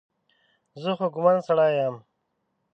[0.81, 1.95] زه خوږمن سړی یم.